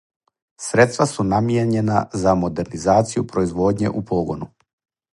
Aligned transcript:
Средства 0.67 1.07
су 1.11 1.25
намијењена 1.33 2.01
за 2.23 2.35
модернизацију 2.45 3.27
производње 3.35 3.97
у 4.03 4.07
погону. 4.15 4.53